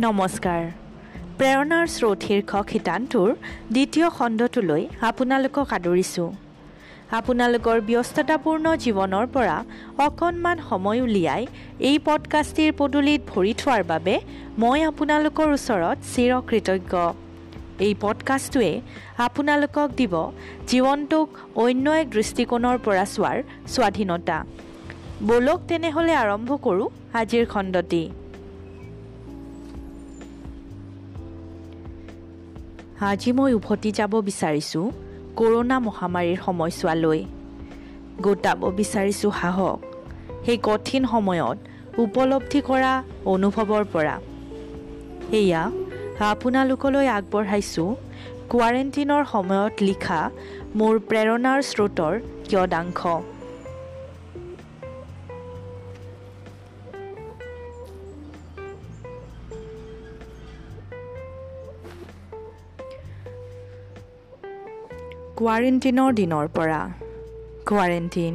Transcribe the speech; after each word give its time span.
নমস্কাৰ। 0.00 0.62
প্ৰেৰণাৰ 1.38 1.86
স্ৰোত 1.86 2.18
শীৰ্ষক 2.22 2.64
শিতানটোৰ 2.72 3.30
দ্বিতীয় 3.72 4.08
খণ্ডটোলৈ 4.10 4.82
আপোনালোকক 5.00 5.68
আদৰিছোঁ। 5.72 6.28
আপোনালোকৰ 7.18 7.76
ব্যস্ততাপূৰ্ণ 7.80 8.66
জীৱনৰ 8.76 9.26
পৰা 9.26 9.56
অকণমান 9.98 10.58
সময় 10.68 11.00
উলিয়াই 11.00 11.42
এই 11.80 11.96
পডকাষ্টিৰ 12.08 12.72
পদূলিত 12.78 13.20
ভৰি 13.30 13.52
থোৱাৰ 13.54 13.82
বাবে 13.84 14.14
মই 14.58 14.78
আপোনালোকৰ 14.84 15.48
ওচৰত 15.52 15.96
চিৰকৃতজ্ঞ। 16.12 16.92
এই 17.86 17.92
পডকাষ্টটোৱে 18.00 18.72
আপোনালোকক 19.18 19.88
দিব 19.96 20.14
জীৱনটোক 20.68 21.28
অন্য 21.64 21.86
এক 22.02 22.06
দৃষ্টিকোণৰ 22.10 22.76
পৰা 22.84 23.04
চোৱাৰ 23.14 23.36
স্বাধীনতা। 23.66 24.38
বলক 25.22 25.58
তেনেহ'লে 25.68 26.14
আৰম্ভ 26.14 26.50
কৰোঁ 26.62 26.88
আজিৰ 27.14 27.44
খণ্ডটি। 27.46 28.04
আজি 32.96 33.30
মই 33.36 33.52
উভতি 33.58 33.90
যাব 33.98 34.12
বিচাৰিছোঁ 34.28 34.84
কৰোণা 35.38 35.76
মহামাৰীৰ 35.86 36.38
সময়ছোৱালৈ। 36.46 37.20
গোটাব 38.24 38.60
বিচাৰিছোঁ 38.78 39.32
সাহস 39.40 39.76
সেই 40.44 40.58
কঠিন 40.68 41.02
সময়ত 41.12 41.56
উপলব্ধি 42.04 42.60
কৰা 42.68 42.92
অনুভৱৰ 43.32 43.84
পৰা। 43.92 44.16
সেয়া 45.28 45.62
আপোনালোকলৈ 46.30 47.06
আগবঢ়াইছোঁ 47.18 47.88
কোৱাৰেণ্টিনৰ 48.50 49.22
সময়ত 49.32 49.74
লিখা 49.88 50.20
মোৰ 50.78 50.94
প্ৰেৰণাৰ 51.08 51.58
স্ৰোতৰ 51.70 52.14
কিয়দাংশ। 52.48 53.00
কোৱাৰেণ্টিনৰ 65.38 66.12
দিনৰ 66.12 66.46
পৰা। 66.48 66.88
কোৱাৰেণ্টিন 67.66 68.34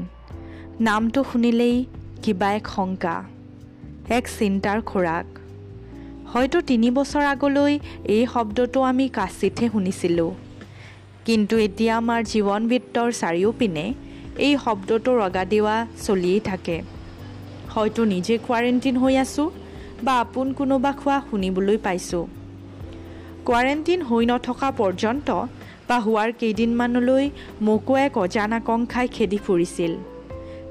নামটো 0.80 1.24
শুনিলেই 1.24 1.86
কিবা 2.24 2.52
এক 2.52 2.68
শংকা 2.68 3.24
এক 4.10 4.28
চিন্তাৰ 4.40 4.82
খোৰাক। 4.82 5.26
হয়তো 6.34 6.62
তিনি 6.62 6.92
বছৰ 6.92 7.24
আগলৈ 7.26 7.80
এই 8.06 8.26
শব্দটো 8.34 8.82
আমি 8.82 9.10
কাচিতহে 9.10 9.70
শুনিছিলোঁ। 9.70 10.32
কিন্তু 11.26 11.58
এতিয়া 11.58 11.98
আমাৰ 11.98 12.22
জীৱন 12.24 12.68
বৃত্তৰ 12.68 13.12
চাৰিওপিনে 13.12 13.94
এই 14.38 14.58
শব্দটো 14.66 15.18
ৰগা 15.18 15.46
দিওৱা 15.46 15.88
চলিয়েই 16.06 16.40
থাকে। 16.40 16.82
হয়তো 17.70 18.06
নিজে 18.06 18.38
কোৱাৰেণ্টিন 18.48 18.98
হৈ 18.98 19.18
আছোঁ 19.18 19.50
বা 20.04 20.20
আপোন 20.20 20.54
কোনোবা 20.54 20.92
খোৱা 20.92 21.22
শুনিবলৈ 21.30 21.78
পাইছোঁ। 21.78 22.28
কোৱাৰেণ্টিন 23.46 24.02
হৈ 24.02 24.26
নথকা 24.26 24.72
পৰ্যন্ত 24.72 25.30
বা 25.88 25.98
হোৱাৰ 26.06 26.30
কেইদিনমানলৈ 26.40 27.26
মোকো 27.62 27.94
এক 28.06 28.14
অজান 28.18 28.52
আকাংক্ষাই 28.54 29.08
খেদি 29.08 29.40
ফুৰিছিল। 29.48 29.94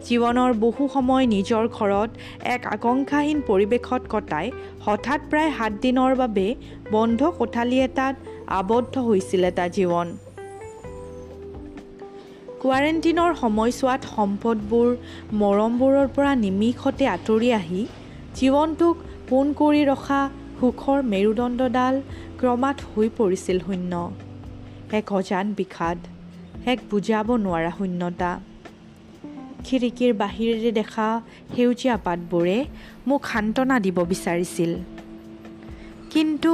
জীৱনৰ 0.07 0.51
বহু 0.65 0.83
সময় 0.95 1.25
নিজৰ 1.27 1.65
ঘৰত 1.77 2.11
এক 2.55 2.63
আকাংক্ষাহীন 2.67 3.39
পৰিৱেশত 3.49 4.03
কটাই 4.09 4.47
হঠাৎ 4.87 5.21
প্ৰায় 5.31 5.51
সাতদিনৰ 5.59 6.13
বাবে 6.15 6.47
বন্ধ 6.91 7.21
কোঠালি 7.39 7.79
এটাত 7.81 8.15
আবদ্ধ 8.61 8.95
হৈছিল 8.99 9.43
এটা 9.45 9.67
জীৱন। 9.77 10.09
কোৱাৰেণ্টিনৰ 12.63 13.33
সময়ছোৱাত 13.43 14.03
সম্পদবোৰ 14.17 14.89
মৰমবোৰৰ 15.41 16.09
পৰা 16.17 16.33
নিমিষতে 16.45 17.05
আঁতৰি 17.07 17.49
আহি 17.61 17.83
জীৱনটোক 18.37 18.97
পোন 19.29 19.47
কৰি 19.61 19.83
ৰখা 19.93 20.21
সুখৰ 20.61 20.99
মেৰুদণ্ডডাল 21.13 21.95
ক্ৰমাৎ 22.41 22.77
হৈ 22.91 23.09
পৰিছিল 23.19 23.59
শূন্য। 23.67 23.93
এক 24.99 25.13
অজান 25.13 25.47
বিষাদ 25.57 25.99
এক 26.67 26.79
বুজাব 26.91 27.29
নোৱাৰা 27.45 27.71
শূন্যতা। 27.79 28.31
খিৰিকীৰ 29.65 30.13
বাহিৰেৰে 30.23 30.71
দেখা 30.73 31.09
সেউজীয়া 31.55 31.97
পাতবোৰে 31.97 32.59
মোক 33.07 33.23
সান্তনা 33.33 33.77
দিব 33.81 33.99
বিচাৰিছিল। 34.13 34.71
কিন্তু 36.11 36.53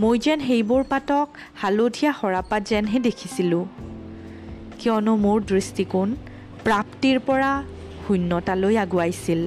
মই 0.00 0.18
যেন 0.18 0.38
সেইবোৰ 0.40 0.82
পাতক 0.92 1.26
হালধীয়া 1.62 2.12
সৰাপাত 2.20 2.62
যেনহে 2.70 2.98
দেখিছিলোঁ 2.98 3.64
কিয়নো 4.78 5.12
মোৰ 5.16 5.38
দৃষ্টিকোণ 5.50 6.08
প্ৰাপ্তিৰ 6.64 7.18
পৰা 7.26 7.52
শূন্যতালৈ 8.06 8.74
আগুৱাইছিল। 8.84 9.40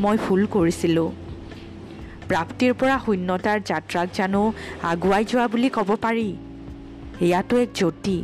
মই 0.00 0.16
ভুল 0.24 0.42
কৰিছিলোঁ। 0.46 1.08
প্ৰাপ্তিৰ 2.28 2.72
পৰা 2.80 2.96
শূন্যতাৰ 3.06 3.58
যাত্ৰাক 3.70 4.08
জানো 4.14 4.42
আগুৱাই 4.92 5.24
যোৱা 5.30 5.46
বুলি 5.48 5.68
ক'ব 5.68 5.90
পাৰি? 6.06 6.28
ইয়াতো 7.20 7.54
এক 7.56 7.70
জ্যোতি 7.74 8.18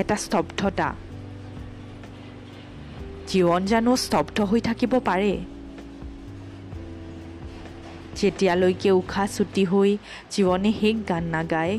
এটা 0.00 0.16
স্তব্ধতা। 0.16 0.88
জীৱন 3.28 3.62
জানো 3.66 3.92
স্তব্ধ 3.96 4.36
হৈ 4.50 4.60
থাকিব 4.60 4.92
পাৰে। 5.08 5.34
যেতিয়ালৈকে 8.18 8.90
উশাহ 9.00 9.26
চুটি 9.36 9.64
হৈ 9.70 9.90
জীৱনে 10.32 10.70
শেষ 10.80 10.96
গান 11.10 11.24
নাগায় 11.34 11.74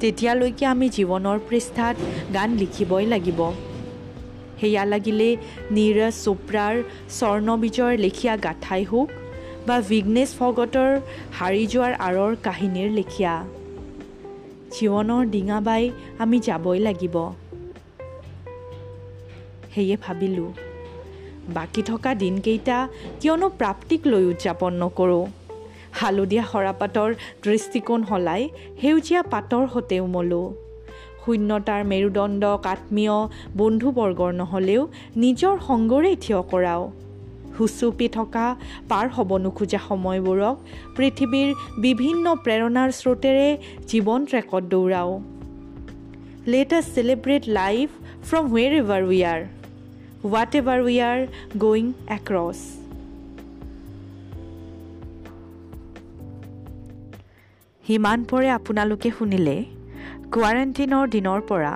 তেতিয়ালৈকে 0.00 0.64
আমি 0.66 0.86
জীৱনৰ 0.96 1.38
পৃষ্ঠাত 1.48 1.96
গান 2.34 2.48
লিখিবই 2.60 3.06
লাগিব। 3.06 3.40
সেয়া 4.60 4.84
লাগিলে 4.92 5.28
নীৰজ 5.74 6.14
চোপ্ৰাৰ 6.24 6.74
স্বৰ্ণবীজৰ 7.18 7.92
লেখীয়া 8.04 8.34
গাঁঠাই 8.46 8.82
হওক 8.90 9.08
বা 9.66 9.76
বিঘ্নেশ 9.90 10.30
ভগতৰ 10.40 10.90
হাৰি 11.38 11.64
যোৱাৰ 11.72 11.92
আঁৰৰ 12.06 12.32
কাহিনীৰ 12.46 12.90
লেখীয়া। 12.98 13.34
জীৱনৰ 14.74 15.22
ডিঙা 15.34 15.58
বাই 15.60 15.82
আমি 16.18 16.36
যাবই 16.40 16.78
লাগিব। 16.78 17.16
সেয়ে 19.72 19.96
ভাবিলোঁ 20.04 20.50
বাকী 21.56 21.82
থকা 21.82 22.10
দিনকেইটা 22.14 22.78
কিয়নো 23.20 23.46
প্ৰাপ্তিক 23.58 24.00
লৈ 24.12 24.24
উদযাপন 24.32 24.72
নকৰোঁ। 24.82 25.26
হালধীয়া 25.98 26.44
সৰাপাতৰ 26.52 27.10
দৃষ্টিকোণ 27.44 28.00
সলাই 28.04 28.42
সেউজীয়া 28.80 29.22
পাতৰ 29.22 29.64
সতে 29.72 29.96
উমলোঁ 30.00 30.46
শূন্যতাৰ 31.22 31.82
মেৰুদণ্ডক 31.84 32.60
আত্মীয় 32.66 33.16
বন্ধুবৰ্গৰ 33.56 34.32
নহ'লেও 34.40 34.82
নিজৰ 35.22 35.54
সংগৰেই 35.68 36.16
থিয় 36.22 36.40
কৰাওঁ। 36.50 36.84
হুচুপি 37.58 38.08
থকা 38.18 38.46
পাৰ 38.90 39.06
হ'ব 39.16 39.30
নোখোজা 39.44 39.80
সময়বোৰক 39.88 40.56
পৃথিৱীৰ 40.96 41.48
বিভিন্ন 41.86 42.24
প্ৰেৰণাৰ 42.44 42.90
স্ৰোতেৰে 43.00 43.48
জীৱন 43.90 44.20
ট্ৰেকত 44.30 44.62
দৌৰাওঁ। 44.72 45.14
Let 46.52 46.70
us 46.78 46.84
celebrate 46.94 47.42
life 47.60 47.88
from 48.26 48.44
wherever 48.80 49.02
we 49.10 49.20
are 49.32 49.40
whatever 50.60 50.78
we 50.88 50.96
are 51.10 51.18
going 51.64 51.86
across 52.16 52.58
সিমান 57.84 58.24
পৰে 58.30 58.48
আপোনালোকে 58.58 59.10
শুনিলে 59.18 59.56
কোৱাৰেণ্টিনৰ 60.34 61.04
দিনৰ 61.14 61.40
পৰা 61.50 61.74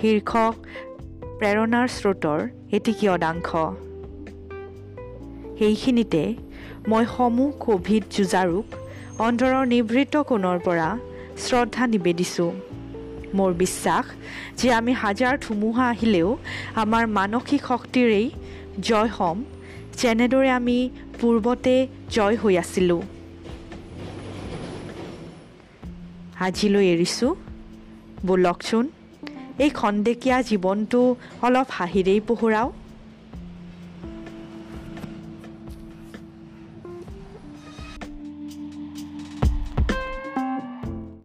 শীৰ্ষক 0.00 0.54
প্ৰেৰণাৰ 1.38 1.86
স্ৰোতৰ 1.96 2.40
এটি 2.76 2.92
কিয়দাংশ। 3.00 3.50
সেইখিনিতে 5.58 6.22
মই 6.88 7.04
সমূহ 7.16 7.50
ক'ভিড 7.60 8.04
যুঁজাৰুক 8.10 8.66
অন্তৰৰ 9.18 9.66
নিভৃত 9.66 10.16
কোণৰ 10.16 10.58
পৰা 10.58 10.88
শ্ৰদ্ধা 11.38 11.86
নিবেদিছোঁ। 11.86 12.52
মোৰ 13.34 13.52
বিশ্বাস 13.54 14.06
যে 14.56 14.72
আমি 14.72 14.92
হাজাৰ 14.92 15.34
ধুমুহা 15.38 15.88
আহিলেও 15.88 16.28
আমাৰ 16.74 17.04
মানসিক 17.06 17.62
শক্তিৰেই 17.66 18.30
জয় 18.80 19.10
হ'ম 19.16 19.38
যেনেদৰে 20.00 20.50
আমি 20.50 20.78
পূৰ্বতে 21.20 21.86
জয় 22.10 22.36
হৈ 22.36 22.54
আছিলোঁ। 22.58 23.02
আজিলৈ 26.40 26.86
এৰিছোঁ। 26.94 27.34
ব'লকচোন 28.26 28.84
এই 29.58 29.70
খন্তেকীয়া 29.70 30.42
জীৱনটো 30.42 31.00
অলপ 31.42 31.68
হাঁহিৰেই 31.70 32.20
পোহৰাওঁ। 32.20 32.70